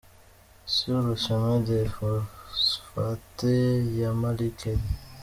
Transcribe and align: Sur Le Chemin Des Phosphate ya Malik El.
Sur 0.65 1.03
Le 1.03 1.15
Chemin 1.15 1.59
Des 1.59 1.85
Phosphate 1.85 3.43
ya 3.43 4.11
Malik 4.13 4.65
El. 4.65 4.79